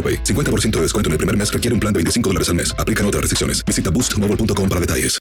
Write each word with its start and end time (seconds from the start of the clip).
AroPay. 0.00 0.24
50% 0.24 0.70
de 0.70 0.82
descuento 0.82 1.08
en 1.08 1.12
el 1.12 1.18
primer 1.18 1.36
mes 1.36 1.52
requiere 1.52 1.74
un 1.74 1.80
plan 1.80 1.92
de 1.92 1.98
25 1.98 2.30
dólares 2.30 2.48
al 2.48 2.54
mes. 2.54 2.74
Aplican 2.78 3.04
otras 3.04 3.20
restricciones. 3.20 3.62
Visita 3.66 3.90
boostmobile.com 3.90 4.68
para 4.68 4.80
detalles. 4.80 5.18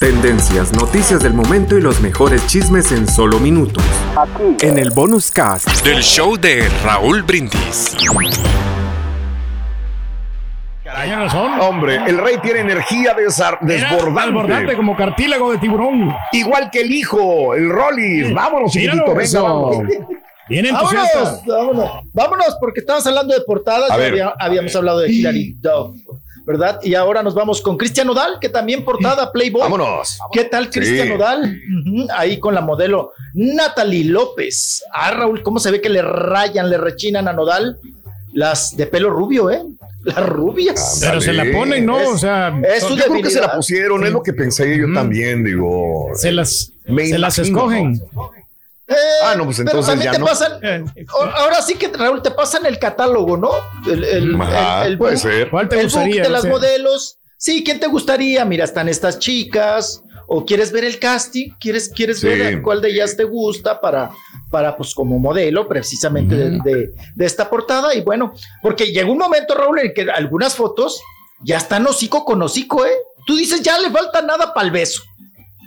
Tendencias, 0.00 0.72
noticias 0.72 1.22
del 1.22 1.32
momento 1.32 1.78
y 1.78 1.80
los 1.80 2.00
mejores 2.00 2.46
chismes 2.46 2.92
en 2.92 3.08
solo 3.08 3.38
minutos. 3.38 3.84
En 4.60 4.78
el 4.78 4.90
bonus 4.90 5.30
cast 5.30 5.68
del 5.84 6.02
show 6.02 6.36
de 6.36 6.68
Raúl 6.84 7.22
Brindis. 7.22 7.94
Hombre, 11.60 12.00
el 12.06 12.18
rey 12.18 12.36
tiene 12.42 12.60
energía 12.60 13.14
desbordante. 13.14 13.74
Desbordante 13.74 14.76
como 14.76 14.96
cartílago 14.96 15.52
de 15.52 15.58
tiburón. 15.58 16.14
Igual 16.32 16.70
que 16.70 16.80
el 16.80 16.92
hijo, 16.92 17.54
el 17.54 17.70
Rollis. 17.70 18.32
Vámonos, 18.32 18.74
Míralo, 18.74 19.02
chiquitito, 19.02 19.10
venga, 19.10 19.22
eso. 19.22 19.82
Vámonos. 20.48 20.48
Bien 20.48 20.66
Vámonos, 20.72 20.92
entusiasta. 20.92 21.42
vámonos, 21.46 21.90
vámonos, 22.12 22.56
porque 22.60 22.80
estábamos 22.80 23.06
hablando 23.06 23.34
de 23.34 23.40
portadas, 23.42 23.88
ya 23.88 23.96
ver. 23.96 24.10
había- 24.12 24.34
habíamos 24.38 24.74
hablado 24.76 25.00
de 25.00 25.12
Hilary 25.12 25.56
Duff, 25.60 25.96
¿verdad? 26.46 26.78
Y 26.82 26.94
ahora 26.94 27.22
nos 27.22 27.34
vamos 27.34 27.60
con 27.60 27.76
Cristian 27.76 28.06
Nodal, 28.06 28.38
que 28.40 28.48
también 28.48 28.84
portada 28.84 29.32
Playboy. 29.32 29.62
Vámonos. 29.62 30.18
¿Qué 30.32 30.44
tal 30.44 30.70
Cristian 30.70 31.08
Sí. 31.08 32.06
Ahí 32.16 32.38
con 32.38 32.54
la 32.54 32.60
modelo 32.60 33.12
Natalie 33.34 34.04
López. 34.04 34.82
Ah, 34.92 35.10
Raúl, 35.10 35.42
¿cómo 35.42 35.58
se 35.58 35.70
ve 35.70 35.80
que 35.80 35.88
le 35.88 36.02
rayan, 36.02 36.70
le 36.70 36.78
rechinan 36.78 37.26
a 37.28 37.32
Nodal? 37.32 37.78
Las 38.32 38.76
de 38.76 38.86
pelo 38.86 39.08
rubio, 39.10 39.50
¿eh? 39.50 39.62
Las 40.04 40.24
rubias. 40.24 40.98
Pero 41.00 41.20
se 41.20 41.32
la 41.32 41.44
ponen, 41.52 41.84
¿no? 41.86 41.98
Es- 41.98 42.08
o 42.08 42.18
sea, 42.18 42.48
es 42.68 42.82
Yo 42.82 42.94
creo 42.94 43.22
que 43.22 43.30
se 43.30 43.40
la 43.40 43.46
debilidad. 43.46 43.56
pusieron, 43.56 44.06
es 44.06 44.12
lo 44.12 44.22
que 44.22 44.32
pensé 44.34 44.78
yo 44.78 44.86
también, 44.94 45.42
digo. 45.42 46.10
se 46.14 46.30
las, 46.32 46.70
Me 46.86 47.06
se 47.06 47.18
las 47.18 47.38
escogen. 47.40 48.00
Eh, 48.88 48.94
Ah, 49.24 49.34
no, 49.36 49.44
pues 49.44 49.56
pero 49.58 49.70
entonces 49.70 50.04
ya 50.04 50.12
te 50.12 50.18
no. 50.18 50.26
pasan. 50.26 50.52
Eh, 50.62 50.84
a- 51.20 51.30
Ahora 51.42 51.60
sí 51.62 51.74
que, 51.74 51.88
Raúl, 51.88 52.22
te 52.22 52.30
pasan 52.30 52.66
el 52.66 52.78
catálogo, 52.78 53.36
¿no? 53.36 53.50
El, 53.90 54.04
el- 54.04 54.40
Ajá, 54.40 54.84
el- 54.86 54.92
el 54.92 54.98
puede 54.98 55.14
book- 55.14 55.22
ser. 55.22 55.50
¿Cuál 55.50 55.68
te 55.68 55.74
el 55.76 55.86
book 55.86 55.92
gustaría? 55.94 56.22
de 56.22 56.28
las 56.28 56.44
modelos. 56.44 57.18
Sí, 57.36 57.62
¿quién 57.64 57.80
te 57.80 57.86
gustaría? 57.88 58.44
Mira, 58.44 58.64
están 58.64 58.88
estas 58.88 59.18
chicas. 59.18 60.02
¿O 60.28 60.44
quieres 60.44 60.72
ver 60.72 60.84
el 60.84 60.98
casting? 60.98 61.50
¿Quieres, 61.60 61.88
quieres 61.88 62.18
Sí. 62.20 62.26
ver 62.26 62.60
cuál 62.62 62.80
de 62.80 62.90
ellas 62.90 63.16
te 63.16 63.22
gusta 63.22 63.80
para, 63.80 64.10
para 64.50 64.76
pues, 64.76 64.92
como 64.92 65.18
modelo 65.20 65.68
precisamente 65.68 66.34
de, 66.34 66.50
de- 66.64 66.90
de 67.14 67.24
esta 67.26 67.48
portada? 67.48 67.94
Y 67.94 68.00
bueno, 68.02 68.32
porque 68.60 68.86
llegó 68.92 69.12
un 69.12 69.18
momento, 69.18 69.54
Raúl, 69.54 69.78
en 69.80 69.94
que 69.94 70.10
algunas 70.10 70.54
fotos 70.56 71.00
ya 71.44 71.58
están 71.58 71.86
hocico 71.86 72.24
con 72.24 72.42
hocico, 72.42 72.84
¿eh? 72.86 72.94
Tú 73.24 73.36
dices, 73.36 73.60
ya 73.62 73.78
le 73.78 73.90
falta 73.90 74.20
nada 74.22 74.52
para 74.52 74.66
el 74.66 74.72
beso. 74.72 75.02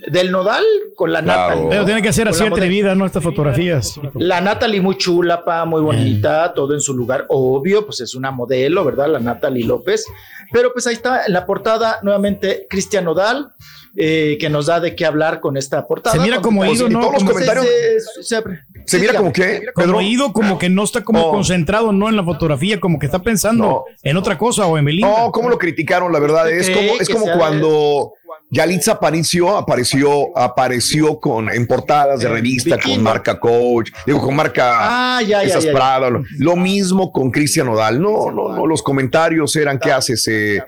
Del 0.07 0.31
nodal 0.31 0.63
con 0.95 1.11
la 1.11 1.21
Claro. 1.21 1.49
Natalie. 1.49 1.69
Pero 1.69 1.85
tiene 1.85 2.01
que 2.01 2.13
ser 2.13 2.27
así 2.29 2.43
atrevida, 2.45 2.95
¿no? 2.95 3.05
Estas 3.05 3.21
fotografías. 3.23 3.99
La 4.15 4.39
Natalie 4.41 4.81
muy 4.81 4.97
chula, 4.97 5.43
pa, 5.43 5.65
muy 5.65 5.81
bonita, 5.81 6.53
todo 6.53 6.73
en 6.73 6.79
su 6.81 6.93
lugar. 6.95 7.25
Obvio, 7.29 7.85
pues 7.85 7.99
es 8.01 8.15
una 8.15 8.31
modelo, 8.31 8.85
¿verdad? 8.85 9.07
La 9.09 9.19
Natalie 9.19 9.65
López. 9.65 10.05
Pero 10.51 10.71
pues 10.73 10.87
ahí 10.87 10.93
está 10.95 11.25
en 11.25 11.33
la 11.33 11.45
portada 11.45 11.99
nuevamente 12.01 12.65
Cristian 12.69 13.03
Nodal, 13.05 13.49
eh, 13.95 14.37
que 14.39 14.49
nos 14.49 14.67
da 14.67 14.79
de 14.79 14.95
qué 14.95 15.05
hablar 15.05 15.39
con 15.41 15.57
esta 15.57 15.85
portada. 15.85 16.15
Se 16.15 16.21
mira 16.21 16.41
como 16.41 16.63
ido, 16.65 16.87
¿no? 16.89 16.99
todos 17.01 17.13
los 17.15 17.23
comentarios- 17.23 17.65
se- 17.65 17.99
se- 17.99 18.23
se 18.23 18.35
abre. 18.35 18.59
Se 18.85 18.97
Sí, 18.97 19.01
mira 19.01 19.13
como 19.17 19.33
que, 19.33 19.63
como 19.75 20.01
ido, 20.01 20.31
como 20.33 20.57
que 20.57 20.69
no 20.69 20.83
está 20.83 21.03
como 21.03 21.27
Oh. 21.27 21.31
concentrado, 21.31 21.91
¿no? 21.91 22.07
En 22.09 22.15
la 22.15 22.23
fotografía, 22.23 22.79
como 22.79 22.97
que 22.97 23.05
está 23.07 23.19
pensando 23.19 23.63
No. 23.63 23.83
en 24.03 24.17
otra 24.17 24.37
cosa 24.37 24.65
o 24.65 24.77
en 24.77 24.85
Belinda. 24.85 25.07
No, 25.09 25.31
¿cómo 25.31 25.49
lo 25.49 25.57
criticaron? 25.57 26.11
La 26.13 26.19
verdad 26.19 26.49
es 26.49 26.69
como, 26.69 26.93
es 26.99 27.09
como 27.09 27.25
cuando 27.37 28.13
Yalitza 28.51 28.93
apareció, 28.93 29.55
apareció, 29.57 30.35
apareció 30.37 31.19
con 31.19 31.49
en 31.49 31.67
portadas 31.67 32.19
de 32.19 32.25
Eh, 32.25 32.29
revista 32.29 32.75
bikini. 32.77 32.95
con 32.95 33.03
marca 33.03 33.39
Coach, 33.39 33.91
digo 34.05 34.19
con 34.21 34.35
marca 34.35 35.17
Ah, 35.17 35.21
ya, 35.21 35.43
esas 35.43 35.63
ya, 35.65 35.71
ya. 35.71 35.75
Prada. 35.77 36.09
Lo, 36.09 36.23
lo 36.39 36.55
mismo 36.55 37.11
con 37.11 37.29
Cristian 37.29 37.67
Nodal. 37.67 38.01
No, 38.01 38.31
no, 38.31 38.55
no. 38.55 38.65
Los 38.65 38.81
comentarios 38.81 39.55
eran 39.55 39.77
que 39.77 39.91
haces 39.91 40.27
eh, 40.27 40.63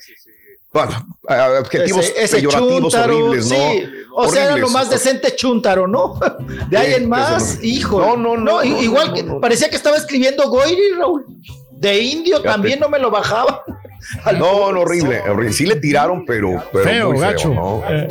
bueno, 0.74 0.92
adjetivos 1.28 2.06
Ese, 2.06 2.24
ese 2.24 2.36
peyorativos 2.38 2.94
horribles, 2.96 3.50
¿no? 3.50 3.56
sí. 3.56 3.84
O 4.14 4.28
sea, 4.30 4.46
era 4.46 4.58
lo 4.58 4.70
más 4.70 4.90
decente 4.90 5.36
chúntaro, 5.36 5.88
¿no? 5.88 6.20
De 6.70 6.78
ahí 6.78 6.94
en 6.96 7.10
más, 7.10 7.56
no. 7.58 7.64
hijo. 7.64 8.00
No, 8.00 8.16
no, 8.18 8.38
no, 8.38 8.62
no, 8.62 8.64
igual 8.64 9.08
no, 9.10 9.14
que 9.14 9.24
parecía 9.42 9.70
que 9.70 9.76
estaba 9.76 9.98
escribiendo 9.98 10.50
Goiri, 10.50 10.92
Raúl. 10.98 11.26
De 11.72 12.00
indio 12.00 12.38
Fíjate. 12.38 12.48
también 12.50 12.80
no 12.80 12.90
me 12.90 13.00
lo 13.00 13.10
bajaba. 13.10 13.64
No, 14.38 14.72
no, 14.72 14.82
horrible, 14.82 15.20
horrible. 15.22 15.54
Sí 15.54 15.66
le 15.66 15.76
tiraron, 15.78 16.26
pero, 16.26 16.64
pero 16.72 16.84
feo, 16.86 17.10
muy 17.12 17.20
feo, 17.20 17.28
gacho. 17.30 17.54
¿no? 17.54 17.84
Eh, 17.90 18.08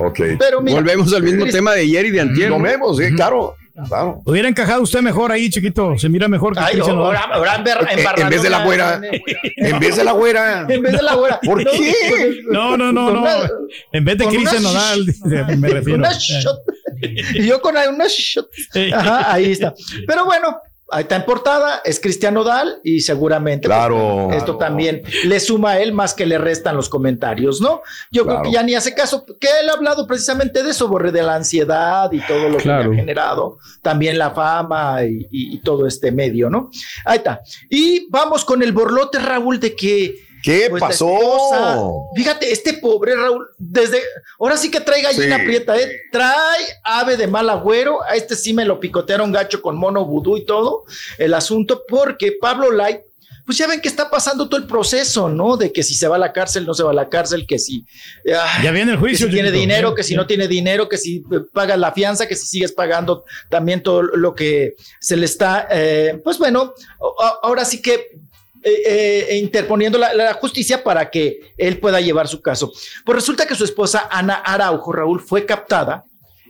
Ok. 0.00 0.20
Pero 0.38 0.60
mira, 0.60 0.76
Volvemos 0.76 1.12
al 1.12 1.22
mismo 1.24 1.44
tema 1.46 1.72
de 1.72 1.80
ayer 1.80 2.06
y 2.06 2.10
de 2.10 2.20
antier. 2.20 2.50
Lo 2.50 2.60
vemos, 2.60 2.96
sí, 2.98 3.12
claro. 3.16 3.56
claro. 3.88 4.22
hubiera 4.24 4.48
encajado 4.48 4.82
usted 4.82 5.00
mejor 5.00 5.32
ahí, 5.32 5.50
chiquito. 5.50 5.98
Se 5.98 6.08
mira 6.08 6.28
mejor 6.28 6.54
que 6.54 6.60
Ay, 6.60 6.78
ahora, 6.80 7.20
ahora 7.32 7.56
en, 7.56 7.98
Eh, 7.98 8.28
vez 8.28 8.42
de 8.42 8.50
la 8.50 8.64
güera. 8.64 9.00
En 9.56 9.78
vez 9.80 9.96
de 9.96 10.04
la 10.04 10.12
güera. 10.12 10.66
En 10.68 10.82
vez 10.82 10.92
de 10.92 11.02
la 11.02 11.14
güera. 11.14 11.40
¿Por 11.44 11.64
No, 11.64 11.70
qué? 11.72 12.40
No, 12.48 12.76
no, 12.76 12.92
no, 12.92 13.10
no. 13.10 13.20
una- 13.22 13.50
En 13.92 14.04
vez 14.04 14.18
de 14.18 14.24
con 14.24 14.34
Cristian 14.34 14.64
una 14.64 14.72
Nodal, 14.72 15.06
me 15.58 15.68
refiero. 15.68 15.98
Una 15.98 16.12
Eh, 16.12 16.18
shot. 16.18 16.58
Y 17.34 17.46
yo 17.46 17.60
con 17.60 17.76
una 17.76 18.06
shot. 18.08 18.48
eh, 18.74 18.92
Ajá, 18.94 19.32
ahí 19.32 19.50
está. 19.52 19.74
Pero 20.06 20.24
bueno, 20.26 20.56
ahí 20.90 21.02
está 21.02 21.16
en 21.16 21.24
portada, 21.24 21.80
es 21.84 22.00
Cristian 22.00 22.34
Nodal 22.34 22.80
y 22.82 23.00
seguramente 23.00 23.68
pues, 23.68 23.76
Claro. 23.78 24.30
esto 24.32 24.56
también 24.56 25.02
le 25.24 25.38
suma 25.40 25.72
a 25.72 25.80
él 25.80 25.92
más 25.92 26.14
que 26.14 26.26
le 26.26 26.38
restan 26.38 26.76
los 26.76 26.88
comentarios, 26.88 27.60
¿no? 27.60 27.82
Yo 28.10 28.24
creo 28.24 28.42
que 28.42 28.52
ya 28.52 28.62
ni 28.62 28.74
hace 28.74 28.94
caso, 28.94 29.24
que 29.40 29.48
él 29.62 29.68
ha 29.68 29.74
hablado 29.74 30.06
precisamente 30.06 30.62
de 30.62 30.70
eso, 30.70 30.88
Borre, 30.88 31.12
de 31.12 31.22
la 31.22 31.34
ansiedad 31.34 32.10
y 32.12 32.20
todo 32.20 32.48
lo 32.48 32.56
que 32.58 32.70
ha 32.70 32.82
generado, 32.84 33.58
también 33.82 34.18
la 34.18 34.30
fama 34.30 35.04
y, 35.04 35.26
y- 35.30 35.54
y 35.56 35.58
todo 35.62 35.86
este 35.86 36.10
medio, 36.12 36.48
¿no? 36.50 36.70
Ahí 37.04 37.18
está. 37.18 37.40
Y 37.70 38.08
vamos 38.10 38.44
con 38.44 38.62
el 38.62 38.72
borlote, 38.72 39.18
Raúl, 39.18 39.60
de 39.60 39.74
que 39.76 40.27
¿Qué 40.42 40.66
pues, 40.70 40.80
pasó? 40.80 41.08
esposa- 41.16 41.82
fíjate, 42.14 42.52
este 42.52 42.74
pobre 42.74 43.14
Raúl, 43.16 43.46
desde 43.58 44.00
ahora 44.38 44.56
sí 44.56 44.70
que 44.70 44.80
trae 44.80 45.02
gallina 45.02 45.38
Sí. 45.38 45.44
prieta, 45.44 45.76
¿eh? 45.78 45.90
Trae 46.12 46.64
ave 46.84 47.16
de 47.16 47.26
mal 47.26 47.48
agüero. 47.50 48.02
A 48.02 48.14
este 48.16 48.36
sí 48.36 48.52
me 48.52 48.64
lo 48.64 48.78
picotearon 48.80 49.32
gacho 49.32 49.60
con 49.62 49.76
mono 49.76 50.04
vudú 50.04 50.36
y 50.36 50.44
todo 50.44 50.84
el 51.18 51.34
asunto, 51.34 51.82
porque 51.88 52.32
Pablo 52.40 52.70
Light, 52.70 53.00
pues 53.44 53.56
ya 53.56 53.66
ven 53.66 53.80
que 53.80 53.88
está 53.88 54.10
pasando 54.10 54.46
todo 54.46 54.60
el 54.60 54.66
proceso, 54.66 55.30
¿no? 55.30 55.56
De 55.56 55.72
que 55.72 55.82
si 55.82 55.94
se 55.94 56.06
va 56.06 56.16
a 56.16 56.18
la 56.18 56.32
cárcel, 56.34 56.66
no 56.66 56.74
se 56.74 56.82
va 56.82 56.90
a 56.90 56.94
la 56.94 57.08
cárcel, 57.08 57.46
que 57.46 57.58
si. 57.58 57.82
ah, 58.36 58.60
Ya 58.62 58.70
viene 58.72 58.92
el 58.92 58.98
que 58.98 59.00
juicio. 59.00 59.26
si 59.26 59.32
tiene 59.32 59.50
dinero, 59.50 59.94
que 59.94 60.02
si 60.04 60.14
no 60.14 60.26
tiene 60.26 60.46
dinero, 60.46 60.86
que 60.86 60.98
si 60.98 61.24
eh, 61.32 61.40
pagas 61.52 61.78
la 61.78 61.92
fianza, 61.92 62.28
que 62.28 62.36
si 62.36 62.46
sigues 62.46 62.72
pagando 62.72 63.24
también 63.48 63.82
todo 63.82 64.02
lo 64.02 64.34
que 64.34 64.74
se 65.00 65.16
le 65.16 65.24
está, 65.24 65.66
eh, 65.70 66.20
pues 66.22 66.36
bueno, 66.38 66.74
ahora 67.42 67.64
sí 67.64 67.80
que 67.80 68.08
eh, 68.62 69.26
eh, 69.30 69.36
interponiendo 69.38 69.98
la, 69.98 70.12
la 70.14 70.34
justicia 70.34 70.82
para 70.82 71.10
que 71.10 71.52
él 71.56 71.78
pueda 71.78 72.00
llevar 72.00 72.26
su 72.28 72.40
caso. 72.40 72.72
Pues 73.04 73.16
resulta 73.16 73.46
que 73.46 73.54
su 73.54 73.64
esposa 73.64 74.08
Ana 74.10 74.34
Araujo, 74.34 74.92
Raúl, 74.92 75.20
fue 75.20 75.44
captada 75.46 76.04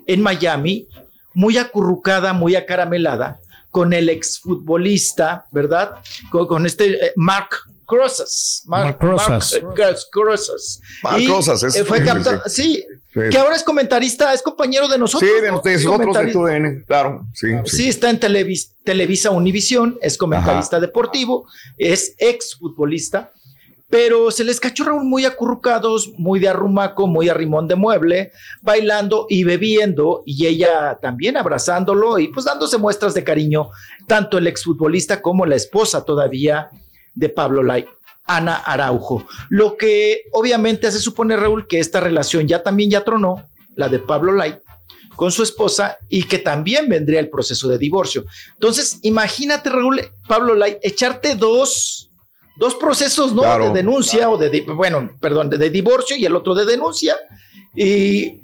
en 0.07 0.21
Miami, 0.23 0.87
muy 1.35 1.59
acurrucada, 1.59 2.33
muy 2.33 2.57
acaramelada, 2.57 3.39
con 3.71 3.93
el 3.93 4.09
exfutbolista, 4.09 5.47
¿verdad? 5.51 5.97
Con, 6.31 6.47
con 6.47 6.67
este 6.67 7.07
eh, 7.07 7.13
Mark 7.17 7.51
Crosas. 7.87 8.63
Mark 8.67 8.99
Rosas. 9.01 9.59
Mark, 9.63 9.75
Crosas. 10.11 10.81
Mark 11.03 11.17
es- 11.19 11.77
eh, 11.77 11.85
fue 11.85 12.05
captado, 12.05 12.43
Sí. 12.47 12.85
Que 13.31 13.39
ahora 13.39 13.57
es 13.57 13.63
comentarista, 13.65 14.33
es 14.33 14.43
compañero 14.43 14.87
de 14.89 14.95
Sí, 14.95 15.01
nosotros. 15.01 15.31
de 15.43 15.51
¿no? 15.51 15.57
ustedes, 15.57 15.81
Es 15.81 15.87
otros 15.87 15.99
de 15.99 16.05
comentarista. 16.07 16.39
tu 16.39 16.45
DN, 16.47 16.85
claro. 16.87 17.27
Sí, 17.35 17.49
sí. 17.65 17.77
Sí, 17.77 17.89
está 17.89 18.11
en 18.11 18.21
Televis- 18.21 18.73
Televisa 18.85 19.31
Univisión, 19.31 19.99
es 20.03 20.17
comentarista 20.19 20.81
deportivo, 20.81 21.47
es 21.77 22.15
exfutbolista. 22.19 23.33
pero 23.91 24.31
se 24.31 24.45
les 24.45 24.61
cachó 24.61 24.85
Raúl 24.85 25.05
muy 25.05 25.25
acurrucados, 25.25 26.13
muy 26.19 26.39
de 26.41 26.49
arrumaco, 26.49 27.07
muy 27.07 27.31
arrimón 27.31 27.69
de 27.69 27.75
mueble, 27.75 28.33
bailando 28.61 29.25
y 29.31 29.45
bebiendo, 29.45 30.23
y 30.27 30.47
ella 30.47 30.99
también 31.01 31.39
abrazándolo 31.39 32.19
y 32.19 32.29
pues 32.29 32.45
dándose 32.45 32.77
muestras 32.77 33.15
de 33.15 33.25
cariño, 33.25 33.71
tanto 34.07 34.37
el 34.37 34.47
exfutbolista 34.47 35.23
como 35.23 35.47
la 35.47 35.57
esposa 35.57 36.05
todavía 36.05 36.69
de 37.15 37.31
Pablo 37.31 37.63
Lai. 37.63 37.87
Ana 38.29 38.57
Araujo, 38.57 39.27
lo 39.49 39.77
que 39.77 40.23
obviamente 40.33 40.87
hace 40.87 41.01
suponer 41.01 41.41
Raúl 41.41 41.67
que 41.67 41.81
esta 41.81 41.99
relación 41.99 42.47
ya 42.47 42.63
también 42.63 42.91
ya 42.91 43.03
tronó, 43.03 43.49
la 43.75 43.89
de 43.89 43.99
Pablo 43.99 44.33
Lai, 44.33 44.61
con 45.17 45.33
su 45.33 45.43
esposa 45.43 45.99
y 46.09 46.23
que 46.25 46.39
también 46.39 46.89
vendría 46.89 47.19
el 47.19 47.31
proceso 47.31 47.67
de 47.69 47.79
divorcio. 47.79 48.25
Entonces, 48.53 49.01
imagínate, 49.03 49.71
Raúl, 49.71 50.01
Pablo 50.29 50.55
Lai, 50.55 50.79
echarte 50.83 51.35
dos, 51.35 52.11
dos 52.57 52.75
procesos, 52.77 53.33
¿no? 53.33 53.43
Claro. 53.43 53.69
De 53.69 53.75
denuncia 53.75 54.31
o 54.31 54.37
de, 54.37 54.61
bueno, 54.61 55.11
perdón, 55.21 55.51
de, 55.51 55.59
de 55.59 55.71
divorcio 55.71 56.17
y 56.17 56.25
el 56.25 56.37
otro 56.37 56.55
de 56.55 56.67
denuncia. 56.67 57.17
Y 57.75 58.41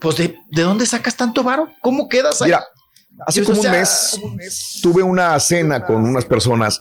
pues, 0.00 0.16
¿de, 0.16 0.36
de 0.50 0.62
dónde 0.62 0.86
sacas 0.86 1.16
tanto 1.16 1.42
varo? 1.42 1.70
¿Cómo 1.80 2.08
quedas 2.08 2.42
ahí? 2.42 2.48
Mira, 2.48 2.64
hace 3.26 3.42
como 3.44 3.58
un 3.58 3.62
sea, 3.62 3.72
mes 3.72 4.18
tuve 4.82 5.02
una 5.02 5.38
cena 5.38 5.84
con 5.84 6.02
unas 6.04 6.24
personas 6.24 6.80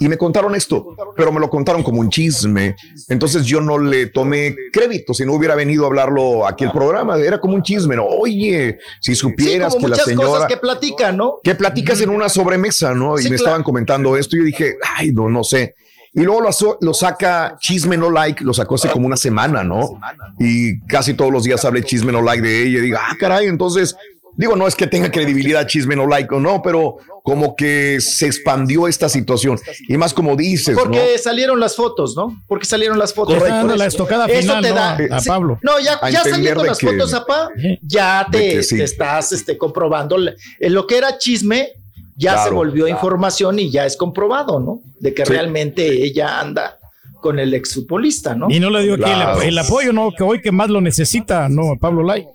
y 0.00 0.08
me 0.08 0.18
contaron 0.18 0.54
esto, 0.54 0.94
pero 1.16 1.32
me 1.32 1.40
lo 1.40 1.48
contaron 1.48 1.82
como 1.82 2.00
un 2.00 2.10
chisme. 2.10 2.76
Entonces 3.08 3.44
yo 3.46 3.60
no 3.60 3.78
le 3.78 4.06
tomé 4.06 4.54
crédito 4.72 5.14
si 5.14 5.24
no 5.24 5.32
hubiera 5.34 5.54
venido 5.54 5.84
a 5.84 5.86
hablarlo 5.86 6.46
aquí 6.46 6.64
el 6.64 6.72
programa. 6.72 7.16
Era 7.18 7.40
como 7.40 7.54
un 7.54 7.62
chisme, 7.62 7.96
¿no? 7.96 8.04
Oye, 8.06 8.78
si 9.00 9.14
Sí, 9.14 9.20
supieras 9.20 9.74
como 9.74 9.86
que 9.86 9.90
la 9.96 9.96
señora... 10.04 10.28
cosas 10.28 10.46
que 10.48 10.56
platican, 10.58 11.16
¿no? 11.16 11.34
que 11.42 11.54
platicas 11.54 12.00
en 12.00 12.10
una 12.10 12.28
sobremesa, 12.28 12.94
¿no? 12.94 13.18
Y 13.18 13.22
Sí, 13.22 13.30
me 13.30 13.36
claro. 13.36 13.44
estaban 13.44 13.62
comentando 13.62 14.16
esto 14.16 14.36
y 14.36 14.40
yo 14.40 14.44
dije, 14.44 14.76
ay, 14.96 15.12
no, 15.12 15.28
no 15.28 15.42
sé. 15.44 15.74
Y 16.14 16.22
luego 16.22 16.40
lo, 16.40 16.50
lo 16.80 16.94
saca 16.94 17.56
Chisme 17.60 17.96
No 17.96 18.10
Like, 18.10 18.42
lo 18.42 18.52
sacó 18.54 18.74
hace 18.76 18.88
como 18.88 19.06
una 19.06 19.16
semana, 19.16 19.62
¿no? 19.62 20.00
Y 20.38 20.80
casi 20.86 21.14
todos 21.14 21.30
los 21.30 21.44
días 21.44 21.64
hablé 21.64 21.82
Chisme 21.82 22.12
No 22.12 22.22
Like 22.22 22.42
de 22.42 22.62
ella 22.62 22.78
y 22.78 22.82
digo, 22.82 22.98
ah, 23.00 23.14
caray, 23.20 23.46
entonces, 23.46 23.94
digo, 24.38 24.56
no 24.56 24.66
es 24.66 24.74
que 24.74 24.86
tenga 24.86 25.10
credibilidad 25.10 25.66
Chisme 25.66 25.94
No 25.96 26.06
Like 26.06 26.34
o 26.34 26.40
no, 26.40 26.62
pero 26.62 26.96
como 27.22 27.54
que 27.56 28.00
se 28.00 28.24
expandió 28.26 28.88
esta 28.88 29.10
situación. 29.10 29.58
Y 29.88 29.98
más 29.98 30.14
como 30.14 30.34
dices, 30.36 30.74
Porque 30.78 31.18
salieron 31.18 31.60
las 31.60 31.76
fotos, 31.76 32.16
¿no? 32.16 32.40
Porque 32.46 32.64
salieron 32.64 32.98
las 32.98 33.12
fotos. 33.12 33.34
Correcto. 33.36 33.76
La 33.76 33.84
estocada 33.86 34.24
Eso 34.26 34.40
final, 34.40 34.62
te 34.62 34.68
¿no? 34.70 34.74
da- 34.76 34.98
A. 35.18 35.20
Pablo. 35.26 35.58
No, 35.62 35.78
ya, 35.78 36.00
ya 36.10 36.22
saliendo 36.24 36.64
las 36.64 36.78
que- 36.78 36.86
fotos, 36.86 37.12
apá, 37.12 37.50
ya 37.82 38.26
te, 38.30 38.38
que 38.54 38.62
sí. 38.62 38.78
te 38.78 38.84
estás 38.84 39.32
este, 39.32 39.58
comprobando 39.58 40.16
lo 40.60 40.86
que 40.86 40.96
era 40.96 41.18
chisme, 41.18 41.68
ya 42.16 42.30
se 42.32 42.36
Claro, 42.44 42.56
volvió 42.56 42.84
claro. 42.86 42.96
información 42.96 43.58
y 43.58 43.70
ya 43.70 43.84
es 43.84 43.96
comprobado, 43.96 44.58
¿no? 44.60 44.80
De 44.98 45.12
que 45.12 45.26
Sí. 45.26 45.32
realmente 45.32 45.86
ella 46.04 46.40
anda 46.40 46.78
con 47.20 47.38
el 47.40 47.52
exfutbolista, 47.52 48.34
¿no? 48.36 48.46
Y 48.48 48.60
no 48.60 48.70
le 48.70 48.82
dio 48.84 48.94
aquí 48.94 49.02
el, 49.02 49.08
Claro. 49.10 49.42
el 49.42 49.58
apoyo, 49.58 49.92
¿no? 49.92 50.10
Que 50.16 50.22
hoy 50.22 50.40
que 50.40 50.52
más 50.52 50.70
lo 50.70 50.80
necesita, 50.80 51.48
¿no? 51.48 51.76
Pablo 51.80 52.02
Lai. 52.04 52.26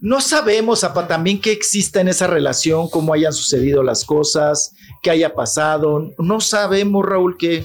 No 0.00 0.20
sabemos, 0.20 0.84
apa, 0.84 1.06
también 1.06 1.40
qué 1.40 1.52
exista 1.52 2.00
en 2.00 2.08
esa 2.08 2.26
relación, 2.26 2.88
cómo 2.88 3.12
hayan 3.14 3.32
sucedido 3.32 3.82
las 3.82 4.04
cosas, 4.04 4.72
qué 5.02 5.10
haya 5.10 5.34
pasado. 5.34 6.10
No 6.18 6.40
sabemos, 6.40 7.04
Raúl, 7.04 7.36
qué, 7.38 7.64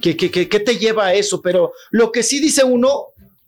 qué, 0.00 0.16
qué, 0.16 0.30
qué- 0.30 0.48
qué 0.48 0.60
te 0.60 0.76
lleva 0.78 1.06
a 1.06 1.14
eso, 1.14 1.40
pero 1.42 1.72
lo 1.90 2.10
que 2.12 2.22
sí 2.22 2.40
dice 2.40 2.64
uno, 2.64 2.90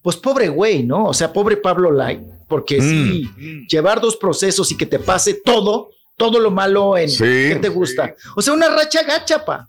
pues 0.03 0.17
pobre 0.17 0.49
güey, 0.49 0.83
¿no? 0.85 1.05
O 1.07 1.15
sea, 1.15 1.33
pobre 1.33 1.57
Pablo 1.57 1.91
Lai, 1.91 2.21
porque 2.49 2.81
sí, 2.81 3.29
llevar 3.69 4.01
dos 4.01 4.17
procesos 4.17 4.71
y 4.73 4.77
que 4.77 4.87
te 4.87 4.99
pase 4.99 5.35
todo, 5.45 5.91
todo 6.17 6.39
lo 6.39 6.51
malo 6.51 6.99
en 6.99 7.09
Sí. 7.09 7.19
qué 7.25 7.59
te 7.61 7.69
gusta. 7.69 8.15
O 8.37 8.43
sea, 8.43 8.53
una 8.55 8.69
racha 8.69 9.03
gacha, 9.03 9.45
pa. 9.45 9.67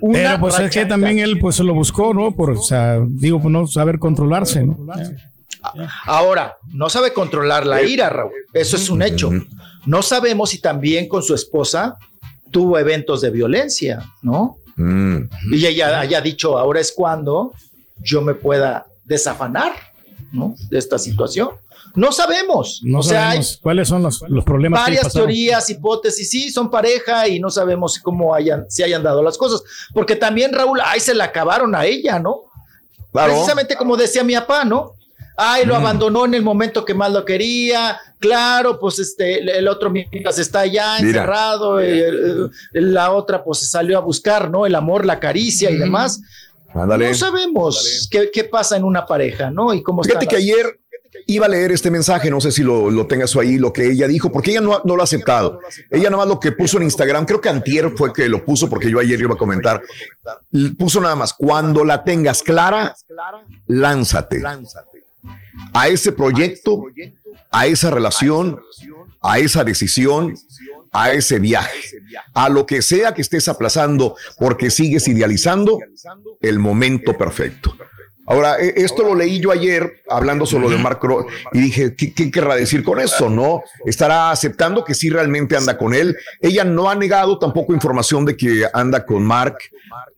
Una 0.00 0.18
Pero 0.18 0.40
pues 0.40 0.54
es 0.54 0.60
racha 0.60 0.80
que 0.80 0.86
también 0.86 1.16
gacha. 1.18 1.30
él 1.30 1.38
pues 1.38 1.56
se 1.56 1.64
lo 1.64 1.74
buscó, 1.74 2.12
¿no? 2.14 2.34
Por, 2.34 2.50
o 2.52 2.62
sea, 2.62 2.98
digo, 3.06 3.40
pues 3.40 3.52
no 3.52 3.66
saber 3.66 3.98
controlarse, 3.98 4.64
¿no? 4.64 4.78
Ahora, 6.04 6.56
no 6.72 6.88
sabe 6.88 7.12
controlar 7.12 7.66
la 7.66 7.82
ira, 7.82 8.10
Raúl. 8.10 8.32
Eso 8.52 8.76
es 8.76 8.88
un 8.90 9.02
hecho. 9.02 9.30
No 9.86 10.02
sabemos 10.02 10.50
si 10.50 10.58
también 10.58 11.08
con 11.08 11.22
su 11.22 11.34
esposa 11.34 11.96
tuvo 12.50 12.78
eventos 12.78 13.20
de 13.20 13.30
violencia, 13.30 14.10
¿no? 14.22 14.58
Mm. 14.76 15.22
Y 15.52 15.66
ella 15.66 16.00
haya 16.00 16.20
dicho, 16.20 16.58
ahora 16.58 16.80
es 16.80 16.92
cuando 16.92 17.52
yo 17.98 18.22
me 18.22 18.34
pueda 18.34 18.86
desafanar, 19.04 19.72
¿no? 20.32 20.54
De 20.70 20.78
esta 20.78 20.98
situación. 20.98 21.50
No 21.94 22.10
sabemos. 22.10 22.80
No 22.82 22.98
o 22.98 23.02
sea, 23.02 23.30
hay 23.30 23.36
sabemos 23.36 23.58
cuáles 23.62 23.88
son 23.88 24.02
los, 24.02 24.22
los 24.28 24.44
problemas 24.44 24.80
varias 24.80 25.12
teorías, 25.12 25.70
hipótesis, 25.70 26.28
sí, 26.28 26.50
son 26.50 26.70
pareja 26.70 27.28
y 27.28 27.38
no 27.38 27.50
sabemos 27.50 27.98
cómo 28.00 28.34
hayan, 28.34 28.66
si 28.68 28.82
hayan 28.82 29.02
dado 29.02 29.22
las 29.22 29.38
cosas. 29.38 29.62
Porque 29.92 30.16
también, 30.16 30.52
Raúl, 30.52 30.80
ay, 30.84 31.00
se 31.00 31.14
la 31.14 31.24
acabaron 31.24 31.74
a 31.74 31.84
ella, 31.84 32.18
¿no? 32.18 32.42
Claro. 33.12 33.32
Precisamente 33.32 33.76
como 33.76 33.96
decía 33.96 34.24
mi 34.24 34.34
papá, 34.34 34.64
¿no? 34.64 34.94
Ay, 35.36 35.66
lo 35.66 35.74
abandonó 35.74 36.24
en 36.26 36.34
el 36.34 36.42
momento 36.42 36.84
que 36.84 36.94
más 36.94 37.10
lo 37.12 37.24
quería. 37.24 37.98
Claro, 38.20 38.78
pues 38.78 38.98
este, 39.00 39.58
el- 39.58 39.68
otro 39.68 39.90
mientras 39.90 40.38
está 40.38 40.60
allá 40.60 40.96
Mira. 41.00 41.08
encerrado, 41.20 41.80
eh, 41.80 42.08
eh, 42.08 42.48
la 42.72 43.10
otra 43.12 43.42
pues 43.42 43.58
se 43.60 43.66
salió 43.66 43.98
a 43.98 44.00
buscar, 44.00 44.50
¿no? 44.50 44.64
El 44.66 44.74
amor, 44.74 45.04
la 45.04 45.18
caricia 45.18 45.70
y 45.70 45.76
demás. 45.76 46.20
Ándale. 46.72 47.08
No 47.08 47.14
sabemos 47.14 48.08
qué, 48.10 48.30
qué 48.32 48.44
pasa 48.44 48.76
en 48.76 48.84
una 48.84 49.06
pareja, 49.06 49.50
¿no? 49.50 49.74
Y 49.74 49.82
cómo 49.82 50.02
Fíjate 50.02 50.26
que 50.26 50.36
ayer 50.36 50.80
iba 51.26 51.46
a 51.46 51.48
leer 51.48 51.70
este 51.72 51.90
mensaje, 51.90 52.28
no 52.30 52.40
sé 52.40 52.50
si 52.50 52.62
lo, 52.62 52.90
lo 52.90 53.06
tengas 53.06 53.34
ahí, 53.36 53.56
lo 53.58 53.72
que 53.72 53.90
ella 53.92 54.06
dijo, 54.08 54.30
porque 54.32 54.50
ella 54.50 54.60
no, 54.60 54.80
no 54.84 54.96
lo 54.96 55.02
ha 55.02 55.04
aceptado. 55.04 55.60
Ella 55.90 56.04
nada 56.10 56.18
más 56.18 56.26
lo 56.28 56.40
que 56.40 56.52
puso 56.52 56.76
en 56.76 56.82
Instagram, 56.84 57.24
creo 57.24 57.40
que 57.40 57.48
Antier 57.48 57.92
fue 57.96 58.12
que 58.12 58.28
lo 58.28 58.44
puso, 58.44 58.68
porque 58.68 58.90
yo 58.90 58.98
ayer 58.98 59.20
iba 59.20 59.34
a 59.34 59.38
comentar, 59.38 59.80
puso 60.76 61.00
nada 61.00 61.14
más, 61.14 61.32
cuando 61.32 61.84
la 61.84 62.02
tengas 62.04 62.42
clara, 62.42 62.94
lánzate 63.66 64.42
a 65.72 65.88
ese 65.88 66.12
proyecto, 66.12 66.84
a 67.50 67.66
esa 67.66 67.90
relación, 67.90 68.60
a 69.20 69.38
esa 69.38 69.64
decisión, 69.64 70.34
a 70.92 71.12
ese 71.12 71.38
viaje, 71.38 71.98
a 72.34 72.48
lo 72.48 72.66
que 72.66 72.82
sea 72.82 73.14
que 73.14 73.22
estés 73.22 73.48
aplazando 73.48 74.16
porque 74.38 74.70
sigues 74.70 75.08
idealizando 75.08 75.80
el 76.40 76.58
momento 76.58 77.16
perfecto. 77.16 77.76
Ahora, 78.26 78.56
e- 78.58 78.72
esto 78.76 79.02
lo 79.02 79.14
leí 79.14 79.38
yo 79.40 79.50
ayer 79.52 80.02
hablando 80.08 80.46
solo 80.46 80.70
de 80.70 80.76
Mark 80.78 80.98
Ro- 81.02 81.26
y 81.52 81.60
dije, 81.60 81.94
¿qué, 81.94 82.14
qué 82.14 82.30
querrá 82.30 82.54
decir 82.56 82.82
con 82.82 82.98
eso? 83.00 83.28
¿No? 83.28 83.62
¿Estará 83.84 84.30
aceptando 84.30 84.84
que 84.84 84.94
sí 84.94 85.10
realmente 85.10 85.56
anda 85.56 85.76
con 85.76 85.94
él? 85.94 86.16
Ella 86.40 86.64
no 86.64 86.88
ha 86.88 86.94
negado 86.94 87.38
tampoco 87.38 87.74
información 87.74 88.24
de 88.24 88.36
que 88.36 88.64
anda 88.72 89.04
con 89.04 89.22
Mark, 89.24 89.58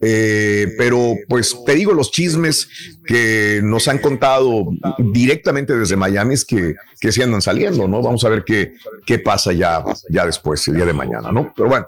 eh, 0.01 0.69
pero 0.79 1.15
pues 1.29 1.57
te 1.65 1.75
digo, 1.75 1.93
los 1.93 2.11
chismes 2.11 2.69
que 3.07 3.61
nos 3.63 3.89
han 3.89 3.99
contado 3.99 4.67
directamente 4.99 5.77
desde 5.77 5.97
Miami 5.97 6.35
es 6.35 6.45
que, 6.45 6.75
que 7.01 7.13
sí 7.13 7.23
andan 7.23 7.43
saliendo, 7.43 7.87
¿no? 7.89 8.03
Vamos 8.03 8.25
a 8.25 8.29
ver 8.29 8.45
qué, 8.45 8.75
qué 9.05 9.19
pasa 9.19 9.53
ya, 9.53 9.83
ya 10.11 10.27
después, 10.27 10.67
el 10.69 10.77
día 10.77 10.85
de 10.87 10.93
mañana, 10.93 11.33
¿no? 11.33 11.53
Pero 11.57 11.69
bueno. 11.69 11.87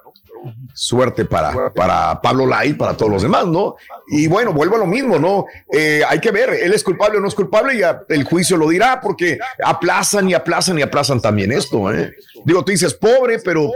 Suerte 0.75 1.25
para, 1.25 1.73
para 1.75 2.21
Pablo 2.21 2.47
Lai, 2.47 2.75
para 2.75 2.97
todos 2.97 3.11
los 3.13 3.23
demás, 3.23 3.47
¿no? 3.47 3.77
Y 4.09 4.27
bueno, 4.29 4.53
vuelvo 4.53 4.77
a 4.77 4.79
lo 4.79 4.87
mismo, 4.87 5.19
¿no? 5.19 5.47
Eh, 5.73 6.03
hay 6.09 6.21
que 6.21 6.31
ver, 6.31 6.51
él 6.51 6.73
es 6.73 6.83
culpable 6.85 7.19
o 7.19 7.21
no 7.21 7.29
es 7.29 7.35
culpable 7.35 7.75
y 7.75 7.83
a- 7.83 8.03
el 8.09 8.25
juicio 8.25 8.57
lo 8.57 8.69
dirá 8.69 9.01
porque 9.01 9.39
aplazan 9.65 10.31
y 10.31 10.35
aplazan 10.35 10.79
y 10.79 10.83
aplazan 10.83 11.21
también 11.21 11.53
esto, 11.53 11.93
¿eh? 11.93 12.15
Digo, 12.45 12.65
tú 12.65 12.71
dices 12.73 12.95
pobre, 12.95 13.39
pero 13.41 13.71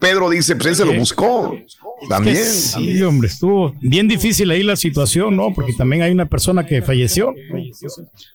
Pedro 0.00 0.30
dice, 0.30 0.56
pues 0.56 0.66
él 0.68 0.76
se 0.76 0.84
lo 0.84 0.92
buscó 0.94 1.56
también. 2.08 2.36
Sí, 2.36 3.00
hombre, 3.02 3.28
estuvo 3.28 3.74
bien 3.80 4.08
difícil 4.08 4.50
ahí 4.50 4.62
la 4.62 4.76
situación, 4.76 5.36
¿no? 5.36 5.52
Porque 5.54 5.72
también 5.72 6.02
hay 6.02 6.10
una 6.12 6.28
persona 6.28 6.66
que 6.66 6.82
falleció. 6.82 7.32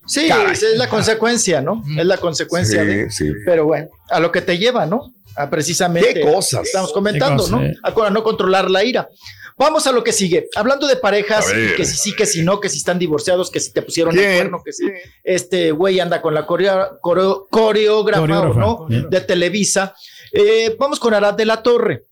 Sí, 0.08 0.28
Caray. 0.28 0.54
esa 0.54 0.68
es 0.70 0.78
la 0.78 0.88
consecuencia, 0.90 1.62
¿no? 1.62 1.84
Es 1.98 2.06
la 2.06 2.18
consecuencia 2.18 2.82
Sí, 2.82 2.88
de. 2.88 3.12
sí. 3.12 3.26
Pero 3.46 3.66
bueno, 3.66 3.90
a 4.10 4.20
lo 4.20 4.32
que 4.32 4.42
te 4.42 4.58
lleva, 4.58 4.86
¿no? 4.86 5.14
A 5.36 5.50
precisamente. 5.50 6.14
¿Qué 6.16 6.22
cosas? 6.22 6.66
Estamos 6.66 6.92
comentando, 6.94 7.48
¿no? 7.50 7.64
eh. 7.64 7.76
A, 7.84 8.10
no 8.10 8.24
controlar 8.24 8.70
la 8.72 8.84
ira. 8.84 9.10
Vamos 9.58 9.86
a 9.88 9.92
lo 9.92 10.06
que 10.06 10.14
sigue. 10.14 10.48
Hablando 10.56 10.88
de 10.88 10.96
parejas, 10.96 11.52
que 11.76 11.84
si 11.84 11.98
sí, 11.98 12.16
que 12.16 12.26
si 12.26 12.42
no, 12.44 12.62
que 12.62 12.70
si 12.70 12.78
están 12.78 12.98
divorciados, 12.98 13.52
que 13.52 13.60
si 13.60 13.74
te 13.74 13.82
pusieron 13.82 14.18
el 14.18 14.50
que 14.64 14.72
si 14.72 14.86
este 15.22 15.72
güey 15.72 16.00
anda 16.00 16.22
con 16.22 16.34
la 16.34 16.48
coreo- 16.48 16.98
coreo- 17.02 17.46
coreógrafa, 17.52 18.22
Coreógrafa, 18.22 18.60
¿no? 18.60 18.86
bien. 18.88 19.10
De 19.10 19.20
Televisa. 19.20 19.94
Eh, 20.32 20.76
vamos 20.80 21.00
con 21.00 21.14
Arad 21.14 21.34
de 21.36 21.46
la 21.46 21.62
Torre, 21.64 22.06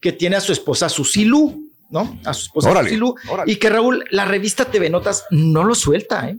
que 0.00 0.12
tiene 0.12 0.36
a 0.36 0.40
su 0.40 0.52
esposa 0.52 0.88
Susilú, 0.88 1.66
¿no? 1.90 2.18
A 2.24 2.34
su 2.34 2.46
esposa 2.46 2.70
Órale, 2.70 2.88
Susilú. 2.88 3.14
órale. 3.28 3.52
Y 3.52 3.56
que 3.56 3.70
Raúl, 3.70 4.04
la 4.10 4.24
revista 4.24 4.64
TV 4.64 4.90
Notas 4.90 5.24
no 5.30 5.64
lo 5.64 5.74
suelta, 5.74 6.28
¿eh? 6.28 6.38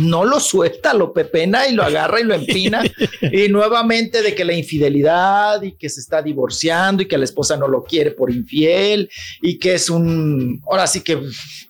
No 0.00 0.24
lo 0.24 0.40
suelta, 0.40 0.94
lo 0.94 1.12
pepena 1.12 1.68
y 1.68 1.74
lo 1.74 1.82
agarra 1.82 2.20
y 2.20 2.24
lo 2.24 2.34
empina. 2.34 2.82
y 3.20 3.48
nuevamente 3.48 4.22
de 4.22 4.34
que 4.34 4.44
la 4.44 4.54
infidelidad 4.54 5.60
y 5.62 5.72
que 5.72 5.88
se 5.88 6.00
está 6.00 6.22
divorciando 6.22 7.02
y 7.02 7.06
que 7.06 7.18
la 7.18 7.24
esposa 7.24 7.56
no 7.56 7.68
lo 7.68 7.82
quiere 7.84 8.12
por 8.12 8.30
infiel 8.30 9.10
y 9.42 9.58
que 9.58 9.74
es 9.74 9.90
un, 9.90 10.62
ahora 10.70 10.86
sí 10.86 11.00
que 11.00 11.20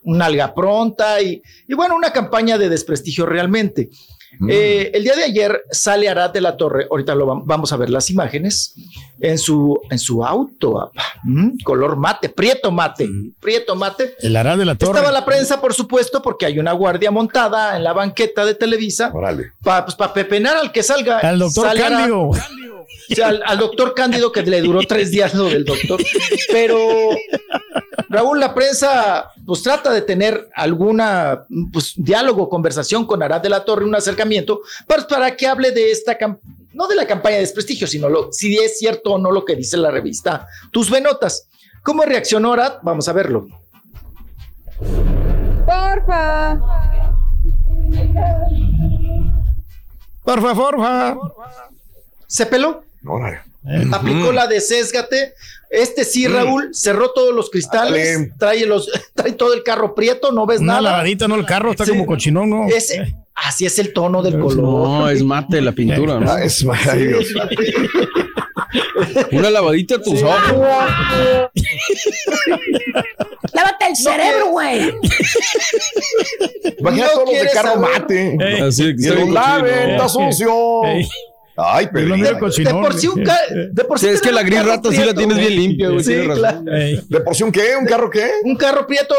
un 0.02 0.22
alga 0.22 0.54
pronta 0.54 1.20
y, 1.20 1.42
y 1.66 1.74
bueno, 1.74 1.96
una 1.96 2.12
campaña 2.12 2.58
de 2.58 2.68
desprestigio 2.68 3.26
realmente. 3.26 3.90
Eh, 4.48 4.90
el 4.94 5.02
día 5.02 5.16
de 5.16 5.24
ayer 5.24 5.62
sale 5.70 6.08
Arad 6.08 6.30
de 6.30 6.40
la 6.40 6.56
Torre, 6.56 6.86
ahorita 6.90 7.14
lo 7.14 7.44
vamos 7.44 7.72
a 7.72 7.76
ver 7.76 7.90
las 7.90 8.10
imágenes, 8.10 8.74
en 9.20 9.38
su, 9.38 9.80
en 9.90 9.98
su 9.98 10.24
auto, 10.24 10.90
color 11.64 11.96
mate, 11.96 12.28
prieto 12.28 12.70
mate, 12.70 13.08
prieto 13.40 13.74
mate. 13.74 14.14
El 14.20 14.36
Arad 14.36 14.58
de 14.58 14.64
la 14.64 14.74
Torre. 14.74 14.98
Estaba 14.98 15.12
la 15.12 15.24
prensa, 15.24 15.60
por 15.60 15.74
supuesto, 15.74 16.22
porque 16.22 16.46
hay 16.46 16.58
una 16.58 16.72
guardia 16.72 17.10
montada 17.10 17.76
en 17.76 17.84
la 17.84 17.92
banqueta 17.92 18.44
de 18.44 18.54
Televisa 18.54 19.12
para 19.62 19.86
pues, 19.86 19.96
pepenar 20.12 20.56
al 20.56 20.72
que 20.72 20.82
salga. 20.82 21.18
Al 21.18 21.38
doctor 21.38 21.74
Cándido. 21.76 22.30
Al, 23.22 23.58
doctor 23.58 23.94
Cándido 23.94 24.32
que 24.32 24.42
le 24.42 24.60
duró 24.62 24.80
tres 24.80 25.10
días 25.10 25.34
lo 25.34 25.44
del 25.44 25.64
doctor. 25.64 26.02
Pero 26.50 26.78
Raúl, 28.08 28.40
la 28.40 28.54
prensa 28.54 29.30
pues 29.44 29.62
trata 29.62 29.92
de 29.92 30.02
tener 30.02 30.48
alguna 30.54 31.46
pues 31.72 31.94
diálogo, 31.96 32.48
conversación 32.48 33.06
con 33.06 33.22
Arad 33.22 33.40
de 33.40 33.48
la 33.48 33.64
Torre, 33.64 33.84
un 33.84 33.94
acercamiento, 33.94 34.60
para, 34.86 35.06
para 35.06 35.36
que 35.36 35.46
hable 35.46 35.70
de 35.72 35.90
esta 35.90 36.16
no 36.72 36.86
de 36.86 36.94
la 36.94 37.06
campaña 37.06 37.36
de 37.36 37.40
desprestigio, 37.40 37.86
sino 37.86 38.08
lo, 38.08 38.32
si 38.32 38.56
es 38.58 38.78
cierto 38.78 39.14
o 39.14 39.18
no 39.18 39.30
lo 39.30 39.44
que 39.44 39.56
dice 39.56 39.76
la 39.76 39.90
revista 39.90 40.46
Tus 40.70 40.90
Venotas. 40.90 41.48
¿Cómo 41.82 42.02
reaccionó 42.02 42.52
Arad? 42.52 42.78
Vamos 42.82 43.08
a 43.08 43.12
verlo. 43.12 43.46
Porfa. 45.64 46.58
Porfa, 50.24 50.54
porfa. 50.54 51.16
¿Se 52.26 52.46
peló? 52.46 52.84
No, 53.02 53.20
Aplicó 53.92 54.32
la 54.32 54.46
de 54.46 54.60
sésgate. 54.60 55.34
Este 55.70 56.04
sí, 56.04 56.28
mm. 56.28 56.32
Raúl, 56.32 56.70
cerró 56.72 57.10
todos 57.10 57.34
los 57.34 57.50
cristales, 57.50 58.30
trae, 58.38 58.64
los, 58.66 58.88
trae 59.14 59.32
todo 59.32 59.52
el 59.52 59.64
carro 59.64 59.94
prieto, 59.94 60.30
no 60.30 60.46
ves 60.46 60.60
nada. 60.60 60.80
Una 60.80 60.90
lavadita, 60.90 61.26
no, 61.26 61.34
el 61.34 61.44
carro 61.44 61.72
está 61.72 61.84
como 61.86 62.06
cochinón, 62.06 62.50
¿no? 62.50 62.66
así 63.34 63.66
es 63.66 63.78
el 63.78 63.92
tono 63.92 64.22
del 64.22 64.38
color. 64.38 64.56
No, 64.56 65.10
es 65.10 65.22
mate 65.24 65.60
la 65.60 65.72
pintura, 65.72 66.20
¿no? 66.20 66.36
es 66.38 66.64
mate. 66.64 67.16
Una 69.32 69.50
lavadita 69.50 69.96
a 69.96 70.02
tus 70.02 70.22
ojos. 70.22 70.52
Lávate 73.52 73.86
el 73.88 73.96
cerebro, 73.96 74.50
güey. 74.50 74.92
Imagina 76.78 77.08
todos 77.08 77.28
los 77.28 77.42
de 77.42 77.50
carro 77.52 77.80
mate. 77.80 78.38
Así 78.62 78.94
que 78.96 79.10
lo 79.10 79.30
lave, 79.30 79.92
está 79.92 80.08
sucio. 80.08 80.82
Ay, 81.56 81.88
pero 81.92 82.16
de, 82.16 82.22
de, 82.22 82.36
por 82.36 82.52
sí 82.52 82.62
un 83.08 83.24
de 83.24 83.84
por 83.84 83.98
sí 83.98 84.08
es 84.08 84.20
que 84.20 84.30
la 84.30 84.42
gris 84.42 84.64
rata 84.64 84.90
sí 84.90 85.02
la 85.04 85.14
tienes 85.14 85.38
bien 85.38 85.56
limpia, 85.56 85.88
güey. 85.88 86.04
Sí, 86.04 86.14
claro. 86.34 86.62
¿De 86.62 87.20
por 87.20 87.34
sí 87.34 87.42
un 87.42 87.52
qué? 87.52 87.76
¿Un 87.78 87.86
carro 87.86 88.10
qué? 88.10 88.30
Un 88.44 88.56
carro 88.56 88.86
prieto. 88.86 89.14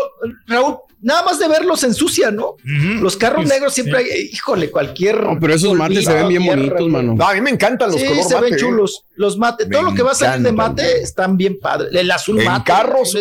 Raúl, 0.46 0.78
nada 1.02 1.24
más 1.24 1.40
de 1.40 1.48
verlos 1.48 1.84
ensucia, 1.84 2.32
¿no? 2.32 2.56
Los 3.02 3.18
carros 3.18 3.46
negros 3.46 3.74
siempre 3.74 3.98
hay, 3.98 4.30
híjole, 4.32 4.70
cualquier. 4.70 5.24
No, 5.24 5.40
pero 5.40 5.54
esos 5.54 5.74
mates 5.74 6.06
se 6.06 6.14
ven 6.14 6.28
bien 6.28 6.46
bonitos, 6.46 6.88
mano. 6.88 7.16
No, 7.16 7.28
a 7.28 7.34
mí 7.34 7.42
me 7.42 7.50
encantan 7.50 7.92
los 7.92 8.00
sí, 8.00 8.08
se 8.24 8.40
ven 8.40 8.54
¿eh? 8.54 8.58
chulos. 8.58 9.06
Los 9.16 9.38
mates, 9.38 9.68
todo 9.70 9.82
lo 9.82 9.94
que 9.94 10.04
va 10.04 10.12
a 10.12 10.16
salir 10.16 10.46
de 10.46 10.52
mate 10.52 11.02
están 11.02 11.38
bien 11.38 11.60
padres. 11.60 11.94
El 11.94 12.12
azul 12.12 12.40
en 12.40 12.46
mate. 12.46 12.72
carros, 12.72 13.18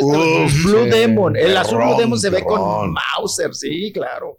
Blue 0.64 0.84
Demon. 0.90 1.36
El 1.36 1.56
azul 1.56 1.78
Blue 1.78 1.96
Demon 1.98 2.18
se 2.18 2.30
ve 2.30 2.42
con 2.42 2.92
Mauser, 2.92 3.54
sí, 3.54 3.92
claro. 3.92 4.38